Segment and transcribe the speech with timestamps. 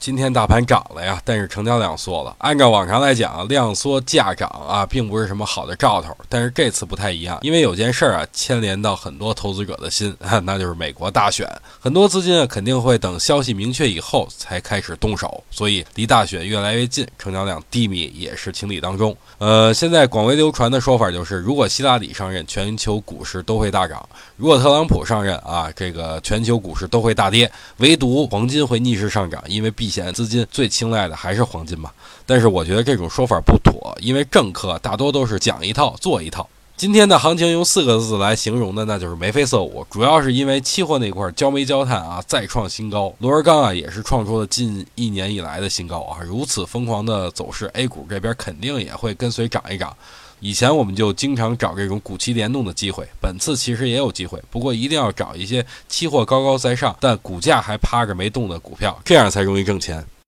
[0.00, 2.34] 今天大盘涨了呀，但是成交量缩了。
[2.38, 6.16] 按照往常来讲，量缩价涨啊，并不是什么好的兆头。
[6.26, 11.46] 但是这次不太一样，因为有件事儿啊，牵连到很多投资者的心， 那就是美国大选。
[11.78, 19.14] 很多资金啊，肯定会等消息明确以后才开始动手，所以离大选越来越近，成交量低迷也是情理当中。
[19.36, 23.98] 呃，现在广为流传的说法就是，如果希拉里上任，全球股市都会大涨；
[24.38, 30.10] 如果特朗普上任啊，这个全球股市都会大跌，唯独黄金会逆势上涨，因为险。
[30.14, 31.92] 资金最青睐的还是黄金吧？
[32.24, 36.48] 但是我觉得这种说法不妥，因为政客大多都是讲一套做一套。
[36.80, 39.86] 今天的行情用四个字来形容的，那就是眉飞色舞。
[39.90, 46.20] 主要是因为期货那块焦煤焦炭啊再创新高，螺纹钢啊也是创出了近一年以来的新高啊。
[46.24, 49.94] 如此疯狂的走势，A 股这边肯定也会跟随涨一涨。
[50.38, 60.02] 以前我们就经常找这种股期联动的机会，本次其实也有机会，不过一定要找一些期货高高在上，但股价还趴着没动的股票，这样才容易挣钱。